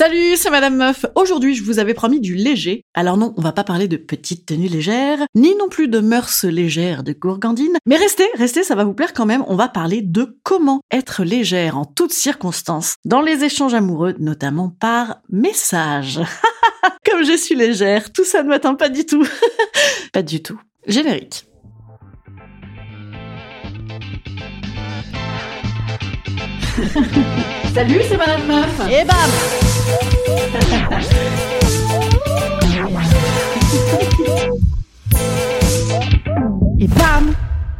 Salut, 0.00 0.34
c'est 0.36 0.48
Madame 0.48 0.76
Meuf. 0.76 1.04
Aujourd'hui, 1.14 1.54
je 1.54 1.62
vous 1.62 1.78
avais 1.78 1.92
promis 1.92 2.20
du 2.20 2.34
léger. 2.34 2.86
Alors 2.94 3.18
non, 3.18 3.34
on 3.36 3.42
va 3.42 3.52
pas 3.52 3.64
parler 3.64 3.86
de 3.86 3.98
petites 3.98 4.46
tenues 4.46 4.66
légères, 4.66 5.18
ni 5.34 5.54
non 5.56 5.68
plus 5.68 5.88
de 5.88 5.98
mœurs 5.98 6.44
légères 6.44 7.02
de 7.02 7.12
gourgandine. 7.12 7.76
Mais 7.84 7.96
restez, 7.96 8.24
restez, 8.38 8.62
ça 8.64 8.74
va 8.74 8.84
vous 8.84 8.94
plaire 8.94 9.12
quand 9.12 9.26
même. 9.26 9.44
On 9.46 9.56
va 9.56 9.68
parler 9.68 10.00
de 10.00 10.38
comment 10.42 10.80
être 10.90 11.22
légère 11.22 11.76
en 11.76 11.84
toutes 11.84 12.14
circonstances, 12.14 12.94
dans 13.04 13.20
les 13.20 13.44
échanges 13.44 13.74
amoureux, 13.74 14.14
notamment 14.18 14.70
par 14.70 15.20
message. 15.28 16.18
Comme 17.04 17.22
je 17.22 17.36
suis 17.36 17.54
légère, 17.54 18.10
tout 18.10 18.24
ça 18.24 18.42
ne 18.42 18.48
m'atteint 18.48 18.76
pas 18.76 18.88
du 18.88 19.04
tout. 19.04 19.26
pas 20.14 20.22
du 20.22 20.42
tout. 20.42 20.58
Générique. 20.86 21.44
Salut, 27.74 28.00
c'est 28.08 28.16
Madame 28.16 28.46
Meuf. 28.46 28.80
Et 28.90 29.04
bam 29.04 29.59
bam 36.96 37.34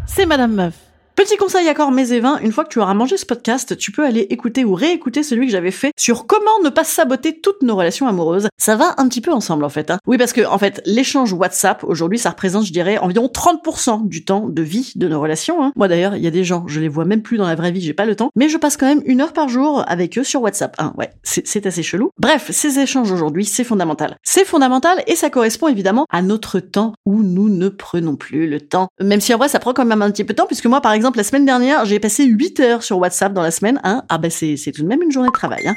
C'est 0.06 0.26
Madame 0.26 0.54
Meuf. 0.54 0.89
Petit 1.20 1.36
conseil 1.36 1.68
accord 1.68 1.92
mes 1.92 2.14
et 2.14 2.20
vins, 2.20 2.38
une 2.38 2.50
fois 2.50 2.64
que 2.64 2.70
tu 2.70 2.78
auras 2.78 2.94
mangé 2.94 3.18
ce 3.18 3.26
podcast, 3.26 3.76
tu 3.76 3.92
peux 3.92 4.06
aller 4.06 4.22
écouter 4.30 4.64
ou 4.64 4.72
réécouter 4.72 5.22
celui 5.22 5.44
que 5.44 5.52
j'avais 5.52 5.70
fait 5.70 5.92
sur 5.98 6.26
comment 6.26 6.58
ne 6.64 6.70
pas 6.70 6.82
saboter 6.82 7.42
toutes 7.42 7.60
nos 7.60 7.76
relations 7.76 8.08
amoureuses. 8.08 8.48
Ça 8.56 8.74
va 8.74 8.94
un 8.96 9.06
petit 9.06 9.20
peu 9.20 9.30
ensemble 9.30 9.64
en 9.64 9.68
fait. 9.68 9.90
Hein. 9.90 9.98
Oui 10.06 10.16
parce 10.16 10.32
que 10.32 10.46
en 10.46 10.56
fait 10.56 10.80
l'échange 10.86 11.34
WhatsApp 11.34 11.84
aujourd'hui 11.84 12.18
ça 12.18 12.30
représente 12.30 12.64
je 12.64 12.72
dirais 12.72 12.96
environ 12.96 13.26
30% 13.26 14.08
du 14.08 14.24
temps 14.24 14.48
de 14.48 14.62
vie 14.62 14.92
de 14.96 15.08
nos 15.08 15.20
relations. 15.20 15.62
Hein. 15.62 15.72
Moi 15.76 15.88
d'ailleurs 15.88 16.16
il 16.16 16.22
y 16.22 16.26
a 16.26 16.30
des 16.30 16.42
gens 16.42 16.64
je 16.66 16.80
les 16.80 16.88
vois 16.88 17.04
même 17.04 17.20
plus 17.20 17.36
dans 17.36 17.46
la 17.46 17.54
vraie 17.54 17.70
vie 17.70 17.82
j'ai 17.82 17.92
pas 17.92 18.06
le 18.06 18.16
temps, 18.16 18.30
mais 18.34 18.48
je 18.48 18.56
passe 18.56 18.78
quand 18.78 18.86
même 18.86 19.02
une 19.04 19.20
heure 19.20 19.34
par 19.34 19.50
jour 19.50 19.84
avec 19.88 20.16
eux 20.16 20.24
sur 20.24 20.40
WhatsApp. 20.40 20.74
Hein. 20.78 20.94
Ouais 20.96 21.10
c'est 21.22 21.66
assez 21.66 21.82
chelou. 21.82 22.12
Bref 22.18 22.48
ces 22.50 22.78
échanges 22.78 23.12
aujourd'hui 23.12 23.44
c'est 23.44 23.64
fondamental. 23.64 24.16
C'est 24.22 24.46
fondamental 24.46 25.02
et 25.06 25.16
ça 25.16 25.28
correspond 25.28 25.68
évidemment 25.68 26.06
à 26.08 26.22
notre 26.22 26.60
temps 26.60 26.94
où 27.04 27.22
nous 27.22 27.50
ne 27.50 27.68
prenons 27.68 28.16
plus 28.16 28.48
le 28.48 28.62
temps. 28.62 28.88
Même 29.02 29.20
si 29.20 29.34
en 29.34 29.36
vrai 29.36 29.48
ça 29.48 29.58
prend 29.58 29.74
quand 29.74 29.84
même 29.84 30.00
un 30.00 30.10
petit 30.10 30.24
peu 30.24 30.32
de 30.32 30.38
temps 30.38 30.46
puisque 30.46 30.64
moi 30.64 30.80
par 30.80 30.92
exemple 30.92 31.09
la 31.16 31.24
semaine 31.24 31.44
dernière, 31.44 31.84
j'ai 31.84 31.98
passé 31.98 32.24
8 32.24 32.60
heures 32.60 32.82
sur 32.82 32.98
WhatsApp 32.98 33.32
dans 33.32 33.42
la 33.42 33.50
semaine. 33.50 33.80
Hein. 33.84 34.02
Ah 34.08 34.18
ben 34.18 34.30
c'est 34.30 34.56
tout 34.72 34.82
de 34.82 34.88
même 34.88 35.02
une 35.02 35.10
journée 35.10 35.28
de 35.28 35.32
travail. 35.32 35.66
Hein. 35.66 35.76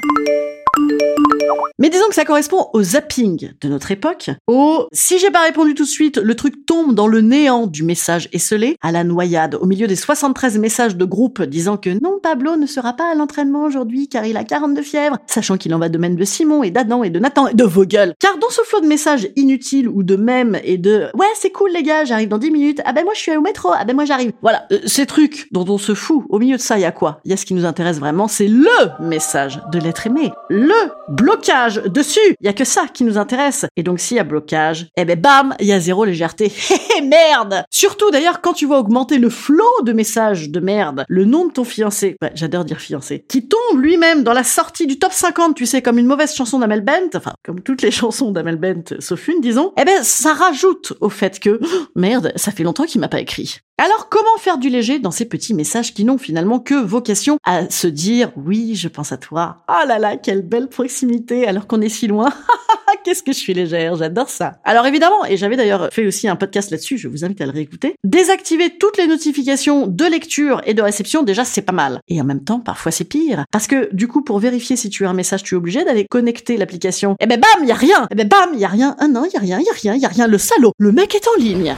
Mais 1.80 1.90
disons 1.90 2.06
que 2.08 2.14
ça 2.14 2.24
correspond 2.24 2.68
au 2.72 2.84
zapping 2.84 3.50
de 3.60 3.68
notre 3.68 3.90
époque, 3.90 4.30
au 4.46 4.86
si 4.92 5.18
j'ai 5.18 5.32
pas 5.32 5.42
répondu 5.42 5.74
tout 5.74 5.82
de 5.82 5.88
suite, 5.88 6.18
le 6.18 6.36
truc 6.36 6.66
tombe 6.66 6.94
dans 6.94 7.08
le 7.08 7.20
néant 7.20 7.66
du 7.66 7.82
message 7.82 8.28
esselé, 8.32 8.76
à 8.80 8.92
la 8.92 9.02
noyade, 9.02 9.56
au 9.56 9.66
milieu 9.66 9.88
des 9.88 9.96
73 9.96 10.56
messages 10.58 10.96
de 10.96 11.04
groupe 11.04 11.42
disant 11.42 11.76
que 11.76 11.90
non, 11.90 12.20
Pablo 12.22 12.54
ne 12.54 12.66
sera 12.66 12.92
pas 12.92 13.10
à 13.10 13.16
l'entraînement 13.16 13.64
aujourd'hui 13.64 14.06
car 14.06 14.24
il 14.24 14.36
a 14.36 14.44
42 14.44 14.82
fièvres, 14.82 15.18
sachant 15.26 15.56
qu'il 15.56 15.74
en 15.74 15.80
va 15.80 15.88
de 15.88 15.98
même 15.98 16.14
de 16.14 16.24
Simon 16.24 16.62
et 16.62 16.70
d'Adam 16.70 17.02
et 17.02 17.10
de 17.10 17.18
Nathan 17.18 17.48
et 17.48 17.54
de 17.54 17.64
Vogel. 17.64 18.14
Car 18.20 18.38
dans 18.38 18.50
ce 18.50 18.62
flot 18.62 18.80
de 18.80 18.86
messages 18.86 19.28
inutiles 19.34 19.88
ou 19.88 20.04
de 20.04 20.14
mèmes 20.14 20.56
et 20.62 20.78
de 20.78 21.08
ouais 21.14 21.26
c'est 21.34 21.50
cool 21.50 21.72
les 21.72 21.82
gars, 21.82 22.04
j'arrive 22.04 22.28
dans 22.28 22.38
10 22.38 22.52
minutes, 22.52 22.82
ah 22.84 22.92
ben 22.92 23.02
moi 23.02 23.14
je 23.16 23.20
suis 23.20 23.36
au 23.36 23.40
métro, 23.40 23.70
ah 23.74 23.84
ben 23.84 23.96
moi 23.96 24.04
j'arrive. 24.04 24.30
Voilà, 24.42 24.64
euh, 24.70 24.78
ces 24.86 25.06
trucs 25.06 25.48
dont 25.50 25.64
on 25.68 25.78
se 25.78 25.94
fout, 25.94 26.22
au 26.28 26.38
milieu 26.38 26.56
de 26.56 26.62
ça 26.62 26.78
il 26.78 26.82
y 26.82 26.84
a 26.84 26.92
quoi? 26.92 27.20
Il 27.24 27.32
y 27.32 27.34
a 27.34 27.36
ce 27.36 27.44
qui 27.44 27.54
nous 27.54 27.64
intéresse 27.64 27.98
vraiment, 27.98 28.28
c'est 28.28 28.46
le 28.46 28.68
message 29.00 29.60
de 29.72 29.80
l'être 29.80 30.06
aimé, 30.06 30.30
le 30.50 30.72
blocage 31.08 31.63
dessus. 31.68 32.36
Il 32.40 32.46
y 32.46 32.48
a 32.48 32.52
que 32.52 32.64
ça 32.64 32.86
qui 32.92 33.04
nous 33.04 33.18
intéresse. 33.18 33.66
Et 33.76 33.82
donc 33.82 34.00
s'il 34.00 34.16
y 34.16 34.20
a 34.20 34.24
blocage, 34.24 34.88
eh 34.96 35.04
ben 35.04 35.18
bam, 35.18 35.54
il 35.60 35.66
y 35.66 35.72
a 35.72 35.80
zéro 35.80 36.04
légèreté. 36.04 36.52
merde. 37.02 37.64
Surtout 37.70 38.10
d'ailleurs 38.10 38.40
quand 38.40 38.52
tu 38.52 38.66
vois 38.66 38.78
augmenter 38.78 39.18
le 39.18 39.30
flot 39.30 39.64
de 39.82 39.92
messages 39.92 40.50
de 40.50 40.60
merde, 40.60 41.04
le 41.08 41.24
nom 41.24 41.46
de 41.46 41.52
ton 41.52 41.64
fiancé, 41.64 42.16
j'adore 42.34 42.64
dire 42.64 42.80
fiancé, 42.80 43.24
qui 43.28 43.48
tombe 43.48 43.80
lui-même 43.80 44.22
dans 44.22 44.32
la 44.32 44.44
sortie 44.44 44.86
du 44.86 44.98
top 44.98 45.12
50, 45.12 45.54
tu 45.54 45.66
sais, 45.66 45.82
comme 45.82 45.98
une 45.98 46.06
mauvaise 46.06 46.34
chanson 46.34 46.58
d'Amel 46.58 46.82
Bent, 46.82 47.10
enfin 47.14 47.32
comme 47.44 47.60
toutes 47.60 47.82
les 47.82 47.90
chansons 47.90 48.30
d'Amel 48.30 48.56
Bent 48.56 48.94
sauf 48.98 49.28
une, 49.28 49.40
disons. 49.40 49.72
Eh 49.80 49.84
ben 49.84 50.02
ça 50.02 50.34
rajoute 50.34 50.94
au 51.00 51.08
fait 51.08 51.40
que 51.40 51.60
merde, 51.96 52.32
ça 52.36 52.52
fait 52.52 52.62
longtemps 52.62 52.84
qu'il 52.84 53.00
m'a 53.00 53.08
pas 53.08 53.20
écrit. 53.20 53.58
Alors 53.76 54.08
comment 54.08 54.38
faire 54.38 54.58
du 54.58 54.68
léger 54.68 55.00
dans 55.00 55.10
ces 55.10 55.24
petits 55.24 55.52
messages 55.52 55.94
qui 55.94 56.04
n'ont 56.04 56.16
finalement 56.16 56.60
que 56.60 56.74
vocation 56.74 57.38
à 57.44 57.68
se 57.68 57.88
dire 57.88 58.30
oui, 58.36 58.76
je 58.76 58.86
pense 58.86 59.10
à 59.10 59.16
toi. 59.16 59.64
Oh 59.68 59.86
là 59.86 59.98
là, 59.98 60.16
quelle 60.16 60.42
belle 60.42 60.68
proximité 60.68 61.48
alors 61.48 61.66
qu'on 61.66 61.80
est 61.80 61.88
si 61.88 62.06
loin. 62.06 62.32
Qu'est-ce 63.04 63.24
que 63.24 63.32
je 63.32 63.38
suis 63.38 63.52
légère, 63.52 63.96
j'adore 63.96 64.30
ça. 64.30 64.58
Alors 64.64 64.86
évidemment, 64.86 65.24
et 65.26 65.36
j'avais 65.36 65.56
d'ailleurs 65.56 65.88
fait 65.92 66.06
aussi 66.06 66.28
un 66.28 66.36
podcast 66.36 66.70
là-dessus, 66.70 66.96
je 66.98 67.08
vous 67.08 67.24
invite 67.24 67.40
à 67.40 67.46
le 67.46 67.50
réécouter, 67.50 67.96
désactiver 68.04 68.78
toutes 68.78 68.96
les 68.96 69.08
notifications 69.08 69.88
de 69.88 70.04
lecture 70.04 70.62
et 70.64 70.72
de 70.72 70.80
réception, 70.80 71.24
déjà 71.24 71.44
c'est 71.44 71.62
pas 71.62 71.72
mal. 71.72 72.00
Et 72.06 72.20
en 72.20 72.24
même 72.24 72.44
temps, 72.44 72.60
parfois 72.60 72.92
c'est 72.92 73.04
pire. 73.04 73.44
Parce 73.50 73.66
que 73.66 73.92
du 73.92 74.06
coup, 74.06 74.22
pour 74.22 74.38
vérifier 74.38 74.76
si 74.76 74.88
tu 74.88 75.04
as 75.04 75.10
un 75.10 75.14
message, 75.14 75.42
tu 75.42 75.56
es 75.56 75.58
obligé 75.58 75.84
d'aller 75.84 76.06
connecter 76.08 76.56
l'application. 76.56 77.16
Et 77.18 77.26
ben 77.26 77.40
bam, 77.40 77.66
y 77.66 77.72
a 77.72 77.74
rien. 77.74 78.06
Et 78.10 78.14
ben 78.14 78.28
bam, 78.28 78.56
y 78.56 78.64
a 78.64 78.68
rien. 78.68 78.94
Ah 79.00 79.08
non, 79.08 79.24
y 79.26 79.36
a 79.36 79.40
rien, 79.40 79.58
y 79.58 79.68
a 79.68 79.74
rien, 79.74 79.96
y 79.96 80.04
a 80.06 80.08
rien. 80.08 80.28
Le 80.28 80.38
salaud, 80.38 80.72
le 80.78 80.92
mec 80.92 81.14
est 81.14 81.26
en 81.26 81.38
ligne. 81.38 81.74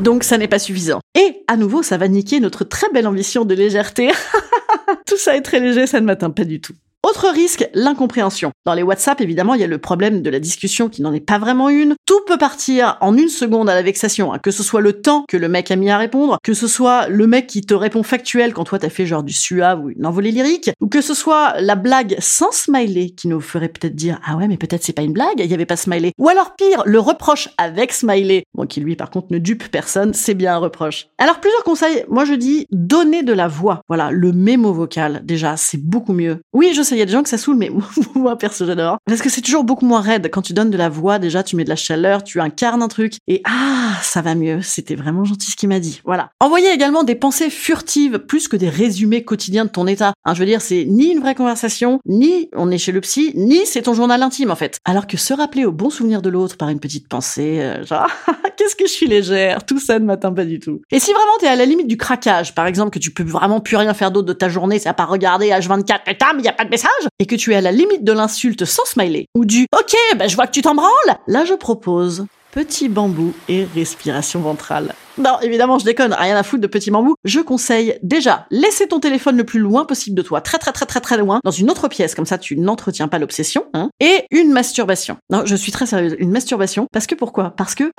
Donc 0.00 0.24
ça 0.24 0.38
n'est 0.38 0.48
pas 0.48 0.58
suffisant. 0.58 1.00
Et 1.18 1.42
à 1.48 1.56
nouveau, 1.56 1.82
ça 1.82 1.96
va 1.96 2.08
niquer 2.08 2.40
notre 2.40 2.64
très 2.64 2.88
belle 2.90 3.06
ambition 3.06 3.44
de 3.44 3.54
légèreté. 3.54 4.10
Tout 5.06 5.16
ça 5.16 5.36
est 5.36 5.42
très 5.42 5.60
léger, 5.60 5.86
ça 5.86 6.00
ne 6.00 6.06
m'atteint 6.06 6.30
pas 6.30 6.44
du 6.44 6.60
tout. 6.60 6.74
Autre 7.18 7.34
risque, 7.34 7.68
l'incompréhension. 7.74 8.52
Dans 8.64 8.74
les 8.74 8.84
WhatsApp, 8.84 9.20
évidemment, 9.20 9.54
il 9.54 9.60
y 9.60 9.64
a 9.64 9.66
le 9.66 9.78
problème 9.78 10.22
de 10.22 10.30
la 10.30 10.38
discussion 10.38 10.88
qui 10.88 11.02
n'en 11.02 11.12
est 11.12 11.18
pas 11.18 11.40
vraiment 11.40 11.68
une. 11.68 11.96
Tout 12.06 12.20
peut 12.28 12.38
partir 12.38 12.96
en 13.00 13.16
une 13.16 13.28
seconde 13.28 13.68
à 13.68 13.74
la 13.74 13.82
vexation, 13.82 14.32
hein. 14.32 14.38
que 14.38 14.52
ce 14.52 14.62
soit 14.62 14.80
le 14.80 14.92
temps 14.92 15.24
que 15.26 15.36
le 15.36 15.48
mec 15.48 15.72
a 15.72 15.76
mis 15.76 15.90
à 15.90 15.98
répondre, 15.98 16.38
que 16.44 16.54
ce 16.54 16.68
soit 16.68 17.08
le 17.08 17.26
mec 17.26 17.48
qui 17.48 17.62
te 17.62 17.74
répond 17.74 18.04
factuel 18.04 18.54
quand 18.54 18.62
toi 18.62 18.78
t'as 18.78 18.88
fait 18.88 19.04
genre 19.04 19.24
du 19.24 19.32
suave 19.32 19.82
ou 19.82 19.90
une 19.90 20.06
envolée 20.06 20.30
lyrique, 20.30 20.70
ou 20.80 20.86
que 20.86 21.00
ce 21.00 21.12
soit 21.12 21.60
la 21.60 21.74
blague 21.74 22.14
sans 22.20 22.52
smiley 22.52 23.10
qui 23.10 23.26
nous 23.26 23.40
ferait 23.40 23.68
peut-être 23.68 23.96
dire 23.96 24.20
ah 24.24 24.36
ouais 24.36 24.46
mais 24.46 24.56
peut-être 24.56 24.84
c'est 24.84 24.92
pas 24.92 25.02
une 25.02 25.12
blague, 25.12 25.40
il 25.40 25.50
y 25.50 25.54
avait 25.54 25.66
pas 25.66 25.74
smiley. 25.74 26.12
Ou 26.18 26.28
alors 26.28 26.54
pire, 26.54 26.84
le 26.86 27.00
reproche 27.00 27.48
avec 27.58 27.92
smiley, 27.92 28.44
bon 28.54 28.66
qui 28.66 28.78
lui 28.78 28.94
par 28.94 29.10
contre 29.10 29.32
ne 29.32 29.38
dupe 29.38 29.72
personne, 29.72 30.14
c'est 30.14 30.34
bien 30.34 30.54
un 30.54 30.58
reproche. 30.58 31.08
Alors 31.18 31.40
plusieurs 31.40 31.64
conseils, 31.64 32.04
moi 32.08 32.24
je 32.24 32.34
dis 32.34 32.66
donner 32.70 33.24
de 33.24 33.32
la 33.32 33.48
voix, 33.48 33.80
voilà 33.88 34.12
le 34.12 34.30
mémo 34.30 34.72
vocal 34.72 35.22
déjà 35.24 35.56
c'est 35.56 35.82
beaucoup 35.82 36.12
mieux. 36.12 36.38
Oui 36.52 36.74
je 36.76 36.82
sais 36.82 36.94
il 36.94 36.98
y 37.00 37.02
a 37.02 37.07
des 37.08 37.12
gens 37.12 37.22
que 37.22 37.28
ça 37.28 37.38
saoule, 37.38 37.56
mais 37.56 37.70
moi, 38.14 38.36
perso, 38.36 38.66
j'adore. 38.66 38.98
Parce 39.06 39.22
que 39.22 39.30
c'est 39.30 39.40
toujours 39.40 39.64
beaucoup 39.64 39.86
moins 39.86 40.00
raide. 40.00 40.28
Quand 40.30 40.42
tu 40.42 40.52
donnes 40.52 40.70
de 40.70 40.76
la 40.76 40.88
voix, 40.88 41.18
déjà, 41.18 41.42
tu 41.42 41.56
mets 41.56 41.64
de 41.64 41.68
la 41.68 41.76
chaleur, 41.76 42.22
tu 42.22 42.40
incarnes 42.40 42.82
un 42.82 42.88
truc. 42.88 43.14
Et 43.26 43.40
ah, 43.44 43.94
ça 44.02 44.22
va 44.22 44.34
mieux. 44.34 44.60
C'était 44.62 44.94
vraiment 44.94 45.24
gentil 45.24 45.50
ce 45.50 45.56
qu'il 45.56 45.68
m'a 45.68 45.80
dit. 45.80 46.00
Voilà. 46.04 46.30
Envoyer 46.40 46.70
également 46.70 47.02
des 47.02 47.14
pensées 47.14 47.50
furtives, 47.50 48.18
plus 48.18 48.46
que 48.46 48.56
des 48.56 48.68
résumés 48.68 49.24
quotidiens 49.24 49.64
de 49.64 49.70
ton 49.70 49.86
état. 49.86 50.12
Hein, 50.24 50.34
je 50.34 50.40
veux 50.40 50.46
dire, 50.46 50.60
c'est 50.60 50.84
ni 50.84 51.06
une 51.10 51.20
vraie 51.20 51.34
conversation, 51.34 52.00
ni 52.06 52.50
on 52.54 52.70
est 52.70 52.78
chez 52.78 52.92
le 52.92 53.00
psy, 53.00 53.32
ni 53.34 53.64
c'est 53.64 53.82
ton 53.82 53.94
journal 53.94 54.22
intime, 54.22 54.50
en 54.50 54.56
fait. 54.56 54.78
Alors 54.84 55.06
que 55.06 55.16
se 55.16 55.32
rappeler 55.32 55.64
au 55.64 55.72
bon 55.72 55.90
souvenir 55.90 56.20
de 56.20 56.28
l'autre 56.28 56.56
par 56.56 56.68
une 56.68 56.80
petite 56.80 57.08
pensée, 57.08 57.60
euh, 57.60 57.84
genre, 57.84 58.08
qu'est-ce 58.56 58.76
que 58.76 58.86
je 58.86 58.92
suis 58.92 59.06
légère, 59.06 59.64
tout 59.64 59.78
ça 59.78 59.98
ne 59.98 60.04
m'atteint 60.04 60.32
pas 60.32 60.44
du 60.44 60.60
tout. 60.60 60.82
Et 60.90 61.00
si 61.00 61.12
vraiment 61.12 61.38
t'es 61.40 61.46
à 61.46 61.56
la 61.56 61.64
limite 61.64 61.88
du 61.88 61.96
craquage, 61.96 62.54
par 62.54 62.66
exemple, 62.66 62.90
que 62.90 62.98
tu 62.98 63.12
peux 63.12 63.24
vraiment 63.24 63.60
plus 63.60 63.76
rien 63.76 63.94
faire 63.94 64.10
d'autre 64.10 64.26
de 64.26 64.32
ta 64.34 64.48
journée, 64.50 64.78
c'est 64.78 64.88
à 64.88 64.94
part 64.94 65.08
regarder 65.08 65.48
H24, 65.48 66.04
putain, 66.04 66.26
mais 66.36 66.42
y 66.42 66.48
a 66.48 66.52
pas 66.52 66.64
de 66.64 66.70
message, 66.70 66.97
et 67.18 67.26
que 67.26 67.36
tu 67.36 67.52
es 67.52 67.56
à 67.56 67.60
la 67.60 67.72
limite 67.72 68.04
de 68.04 68.12
l'insulte 68.12 68.64
sans 68.64 68.84
smiley, 68.84 69.26
ou 69.34 69.44
du 69.44 69.66
ok, 69.76 69.94
bah 70.16 70.28
je 70.28 70.34
vois 70.34 70.46
que 70.46 70.52
tu 70.52 70.62
t'en 70.62 70.74
branles, 70.74 71.18
là 71.26 71.44
je 71.44 71.54
propose 71.54 72.26
petit 72.52 72.88
bambou 72.88 73.34
et 73.48 73.66
respiration 73.74 74.40
ventrale. 74.40 74.94
Non, 75.18 75.38
évidemment, 75.42 75.78
je 75.78 75.84
déconne, 75.84 76.12
rien 76.12 76.36
à 76.36 76.42
foutre 76.42 76.62
de 76.62 76.66
petit 76.66 76.90
bambou. 76.90 77.14
Je 77.24 77.40
conseille 77.40 77.98
déjà, 78.02 78.46
laisser 78.50 78.88
ton 78.88 79.00
téléphone 79.00 79.36
le 79.36 79.44
plus 79.44 79.60
loin 79.60 79.84
possible 79.84 80.16
de 80.16 80.22
toi, 80.22 80.40
très 80.40 80.58
très 80.58 80.72
très 80.72 80.86
très 80.86 81.00
très 81.00 81.18
loin, 81.18 81.40
dans 81.44 81.50
une 81.50 81.70
autre 81.70 81.88
pièce, 81.88 82.14
comme 82.14 82.26
ça 82.26 82.38
tu 82.38 82.56
n'entretiens 82.56 83.08
pas 83.08 83.18
l'obsession, 83.18 83.66
hein, 83.74 83.90
et 84.00 84.24
une 84.30 84.50
masturbation. 84.52 85.18
Non, 85.30 85.42
je 85.44 85.56
suis 85.56 85.72
très 85.72 85.86
sérieuse, 85.86 86.16
une 86.18 86.30
masturbation, 86.30 86.86
parce 86.92 87.06
que 87.06 87.14
pourquoi? 87.14 87.50
Parce 87.50 87.74
que 87.74 87.90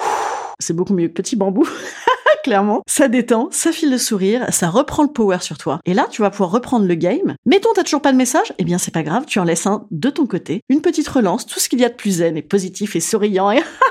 c'est 0.59 0.75
beaucoup 0.75 0.93
mieux 0.93 1.09
petit 1.09 1.35
bambou. 1.35 1.67
clairement. 2.43 2.81
Ça 2.87 3.07
détend, 3.07 3.49
ça 3.51 3.71
file 3.71 3.91
le 3.91 3.97
sourire, 3.97 4.45
ça 4.49 4.69
reprend 4.69 5.03
le 5.03 5.09
power 5.09 5.39
sur 5.41 5.57
toi. 5.57 5.79
Et 5.85 5.93
là, 5.93 6.07
tu 6.09 6.21
vas 6.21 6.29
pouvoir 6.29 6.51
reprendre 6.51 6.85
le 6.85 6.95
game. 6.95 7.35
Mettons, 7.45 7.69
t'as 7.73 7.83
toujours 7.83 8.01
pas 8.01 8.11
de 8.11 8.17
message? 8.17 8.53
Eh 8.57 8.63
bien, 8.63 8.77
c'est 8.77 8.93
pas 8.93 9.03
grave, 9.03 9.25
tu 9.25 9.39
en 9.39 9.43
laisses 9.43 9.67
un 9.67 9.85
de 9.91 10.09
ton 10.09 10.25
côté. 10.25 10.61
Une 10.69 10.81
petite 10.81 11.07
relance, 11.07 11.45
tout 11.45 11.59
ce 11.59 11.69
qu'il 11.69 11.79
y 11.79 11.85
a 11.85 11.89
de 11.89 11.95
plus 11.95 12.17
zen 12.17 12.37
et 12.37 12.41
positif 12.41 12.95
et 12.95 12.99
souriant 12.99 13.51
et 13.51 13.59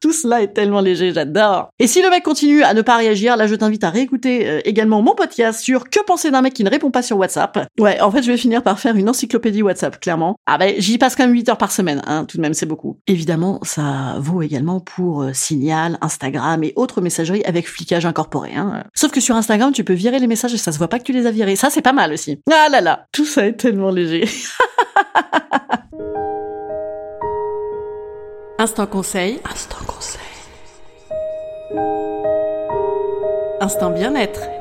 Tout 0.00 0.12
cela 0.12 0.42
est 0.42 0.52
tellement 0.52 0.80
léger, 0.80 1.12
j'adore. 1.12 1.70
Et 1.78 1.86
si 1.86 2.02
le 2.02 2.10
mec 2.10 2.22
continue 2.22 2.62
à 2.62 2.74
ne 2.74 2.82
pas 2.82 2.96
réagir, 2.96 3.36
là 3.36 3.46
je 3.46 3.54
t'invite 3.54 3.84
à 3.84 3.90
réécouter 3.90 4.46
euh, 4.48 4.60
également 4.64 5.00
mon 5.02 5.14
podcast 5.14 5.60
sur 5.60 5.88
que 5.88 6.02
penser 6.04 6.30
d'un 6.30 6.42
mec 6.42 6.52
qui 6.54 6.64
ne 6.64 6.70
répond 6.70 6.90
pas 6.90 7.02
sur 7.02 7.16
WhatsApp. 7.16 7.66
Ouais, 7.78 8.00
en 8.00 8.10
fait 8.10 8.22
je 8.22 8.30
vais 8.30 8.36
finir 8.36 8.62
par 8.62 8.78
faire 8.78 8.96
une 8.96 9.08
encyclopédie 9.08 9.62
WhatsApp, 9.62 9.98
clairement. 10.00 10.36
Ah 10.46 10.58
ben 10.58 10.74
j'y 10.78 10.98
passe 10.98 11.16
quand 11.16 11.24
même 11.24 11.32
8 11.32 11.48
heures 11.48 11.58
par 11.58 11.72
semaine, 11.72 12.02
hein, 12.06 12.24
tout 12.24 12.36
de 12.36 12.42
même 12.42 12.54
c'est 12.54 12.66
beaucoup. 12.66 12.98
Évidemment, 13.06 13.60
ça 13.62 14.16
vaut 14.18 14.42
également 14.42 14.80
pour 14.80 15.22
euh, 15.22 15.30
Signal, 15.32 15.98
Instagram 16.00 16.62
et 16.64 16.72
autres 16.76 17.00
messageries 17.00 17.44
avec 17.44 17.68
flicage 17.68 18.04
incorporé. 18.06 18.54
Hein. 18.54 18.84
Sauf 18.94 19.12
que 19.12 19.20
sur 19.20 19.36
Instagram, 19.36 19.72
tu 19.72 19.84
peux 19.84 19.94
virer 19.94 20.18
les 20.18 20.26
messages 20.26 20.54
et 20.54 20.58
ça 20.58 20.72
se 20.72 20.78
voit 20.78 20.88
pas 20.88 20.98
que 20.98 21.04
tu 21.04 21.12
les 21.12 21.26
as 21.26 21.30
virés. 21.30 21.56
Ça 21.56 21.70
c'est 21.70 21.82
pas 21.82 21.92
mal 21.92 22.12
aussi. 22.12 22.40
Ah 22.50 22.68
là 22.70 22.80
là, 22.80 23.06
tout 23.12 23.24
ça 23.24 23.46
est 23.46 23.54
tellement 23.54 23.90
léger. 23.90 24.28
Instant 28.58 28.86
conseil. 28.86 29.38
Instant 29.44 29.85
Instant 33.66 33.90
bien-être. 33.90 34.55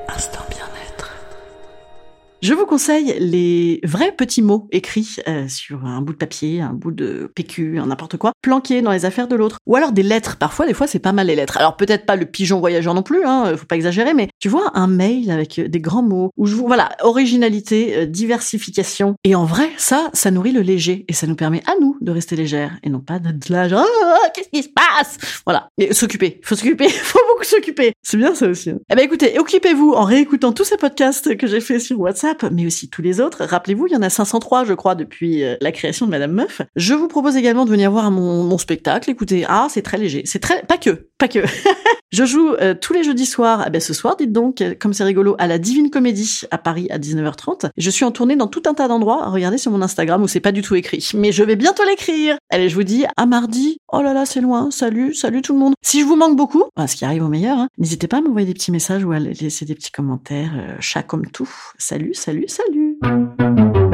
Je 2.46 2.54
vous 2.54 2.68
conseille 2.68 3.16
les 3.18 3.80
vrais 3.84 4.12
petits 4.12 4.44
mots 4.44 4.68
écrits 4.72 5.16
euh, 5.28 5.48
sur 5.48 5.84
un 5.84 6.00
bout 6.02 6.14
de 6.14 6.18
papier, 6.20 6.62
un 6.62 6.74
bout 6.74 6.92
de 6.92 7.32
PQ, 7.34 7.82
n'importe 7.88 8.18
quoi, 8.18 8.34
planqués 8.44 8.84
dans 8.84 8.92
les 8.92 9.04
affaires 9.04 9.28
de 9.28 9.36
l'autre. 9.36 9.58
Ou 9.66 9.76
alors 9.76 9.92
des 9.92 10.04
lettres. 10.04 10.38
Parfois, 10.38 10.68
des 10.68 10.76
fois, 10.76 10.86
c'est 10.86 11.00
pas 11.00 11.12
mal 11.12 11.26
les 11.26 11.36
lettres. 11.36 11.58
Alors 11.58 11.76
peut-être 11.76 12.06
pas 12.06 12.16
le 12.16 12.28
pigeon 12.28 12.60
voyageur 12.60 12.94
non 12.94 13.02
plus, 13.02 13.26
hein, 13.26 13.58
faut 13.58 13.66
pas 13.66 13.78
exagérer, 13.78 14.14
mais 14.14 14.28
tu 14.38 14.48
vois 14.48 14.70
un 14.76 14.86
mail 14.86 15.32
avec 15.32 15.60
des 15.60 15.80
grands 15.80 16.04
mots 16.04 16.30
où 16.38 16.46
je 16.46 16.54
vous 16.54 16.68
voilà 16.68 16.90
originalité, 17.02 17.98
euh, 17.98 18.06
diversification. 18.06 19.16
Et 19.24 19.34
en 19.34 19.46
vrai, 19.46 19.72
ça, 19.78 20.12
ça 20.14 20.30
nourrit 20.30 20.52
le 20.52 20.62
léger 20.62 21.04
et 21.08 21.14
ça 21.14 21.26
nous 21.26 21.36
permet 21.36 21.64
à 21.66 21.74
nous 21.82 21.98
de 22.00 22.12
rester 22.12 22.36
légères 22.36 22.78
et 22.84 22.92
non 22.92 23.00
pas 23.00 23.18
de 23.18 23.34
là 23.52 23.68
genre 23.68 23.88
ah, 24.04 24.30
qu'est-ce 24.36 24.50
qui 24.50 24.62
se 24.62 24.70
passe? 24.70 25.42
Voilà. 25.48 25.70
Et 25.80 25.96
s'occuper, 25.96 26.42
faut 26.44 26.56
s'occuper, 26.56 26.90
faut 26.90 27.22
beaucoup 27.28 27.44
s'occuper. 27.44 27.94
C'est 28.04 28.18
bien 28.18 28.36
ça 28.36 28.48
aussi. 28.48 28.70
Hein. 28.70 28.78
Eh 28.92 28.96
ben 28.96 29.04
écoutez, 29.04 29.40
occupez-vous 29.40 29.94
en 29.94 30.04
réécoutant 30.04 30.52
tous 30.52 30.64
ces 30.64 30.78
podcasts 30.78 31.36
que 31.38 31.48
j'ai 31.48 31.60
fait 31.60 31.80
sur 31.80 32.00
WhatsApp 32.00 32.35
mais 32.44 32.66
aussi 32.66 32.90
tous 32.90 33.02
les 33.02 33.22
autres. 33.22 33.46
Rappelez-vous, 33.46 33.88
il 33.88 33.94
y 33.94 33.96
en 33.96 34.02
a 34.02 34.10
503, 34.10 34.66
je 34.66 34.74
crois, 34.74 34.96
depuis 34.96 35.44
euh, 35.44 35.56
la 35.62 35.72
création 35.72 36.06
de 36.06 36.12
Madame 36.12 36.32
Meuf. 36.32 36.62
Je 36.76 36.94
vous 36.94 37.08
propose 37.08 37.38
également 37.38 37.66
de 37.66 37.70
venir 37.70 37.92
voir 37.92 38.12
mon, 38.12 38.58
spectacle. 38.58 39.10
Écoutez, 39.10 39.46
ah, 39.48 39.68
c'est 39.70 39.82
très 39.82 39.98
léger. 39.98 40.24
C'est 40.26 40.40
très, 40.40 40.64
pas 40.64 40.78
que, 40.78 41.08
pas 41.18 41.28
que. 41.28 41.40
je 42.12 42.26
joue 42.26 42.54
euh, 42.54 42.74
tous 42.74 42.94
les 42.94 43.04
jeudis 43.04 43.26
soirs, 43.26 43.66
eh 43.68 43.70
ben 43.70 43.82
ce 43.82 43.94
soir, 43.94 44.16
dites 44.16 44.32
donc, 44.32 44.64
comme 44.80 44.94
c'est 44.94 45.04
rigolo, 45.04 45.36
à 45.40 45.48
la 45.48 45.58
Divine 45.58 45.90
Comédie 45.90 46.42
à 46.52 46.58
Paris 46.58 46.88
à 46.90 46.98
19h30. 46.98 47.70
Je 47.76 47.90
suis 47.90 48.06
en 48.06 48.12
tournée 48.12 48.36
dans 48.36 48.48
tout 48.48 48.64
un 48.66 48.74
tas 48.74 48.88
d'endroits. 48.88 49.30
Regardez 49.30 49.58
sur 49.58 49.72
mon 49.72 49.82
Instagram 49.82 50.24
où 50.24 50.28
c'est 50.28 50.40
pas 50.40 50.52
du 50.52 50.62
tout 50.62 50.76
écrit. 50.76 51.10
Mais 51.16 51.32
je 51.32 51.44
vais 51.44 51.56
bientôt 51.56 51.84
l'écrire. 51.84 52.38
Allez, 52.50 52.70
je 52.70 52.76
vous 52.76 52.84
dis 52.84 53.06
à 53.18 53.26
mardi. 53.26 53.78
Oh 53.92 54.02
là 54.02 54.14
là, 54.14 54.26
c'est 54.26 54.42
loin. 54.42 54.72
Salut, 54.72 55.14
salut 55.14 55.42
tout 55.42 55.54
le 55.54 55.60
monde. 55.60 55.74
Si 55.82 56.00
je 56.00 56.06
vous 56.06 56.16
manque 56.16 56.38
beaucoup, 56.38 56.64
ce 56.88 56.96
qui 56.96 57.06
arrive 57.06 57.24
au 57.24 57.28
meilleur, 57.28 57.58
hein, 57.58 57.68
n'hésitez 57.78 58.08
pas 58.08 58.18
à 58.18 58.22
m'envoyer 58.22 58.48
des 58.48 58.54
petits 58.54 58.72
messages 58.72 59.04
ou 59.04 59.12
à 59.12 59.20
laisser 59.20 59.66
des 59.66 59.76
petits 59.76 59.92
commentaires. 59.92 60.52
Euh, 60.56 60.76
chat 60.80 61.04
comme 61.04 61.28
tout. 61.28 61.50
Salut, 61.78 62.14
Salut, 62.26 62.50
salut. 62.50 63.85